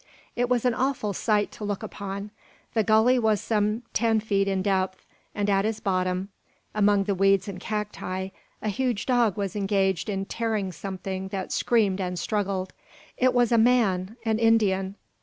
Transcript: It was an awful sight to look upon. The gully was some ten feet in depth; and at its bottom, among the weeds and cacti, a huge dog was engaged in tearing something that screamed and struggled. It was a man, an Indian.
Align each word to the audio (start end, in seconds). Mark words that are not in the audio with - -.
It 0.35 0.49
was 0.49 0.65
an 0.65 0.73
awful 0.73 1.13
sight 1.13 1.51
to 1.51 1.63
look 1.63 1.83
upon. 1.83 2.31
The 2.73 2.83
gully 2.83 3.19
was 3.19 3.39
some 3.39 3.83
ten 3.93 4.19
feet 4.19 4.47
in 4.47 4.63
depth; 4.63 5.05
and 5.35 5.47
at 5.47 5.63
its 5.63 5.79
bottom, 5.79 6.29
among 6.73 7.03
the 7.03 7.13
weeds 7.13 7.47
and 7.47 7.59
cacti, 7.59 8.29
a 8.63 8.69
huge 8.69 9.05
dog 9.05 9.37
was 9.37 9.55
engaged 9.55 10.09
in 10.09 10.25
tearing 10.25 10.71
something 10.71 11.27
that 11.27 11.51
screamed 11.51 12.01
and 12.01 12.17
struggled. 12.17 12.73
It 13.15 13.31
was 13.31 13.51
a 13.51 13.59
man, 13.59 14.15
an 14.25 14.39
Indian. 14.39 14.95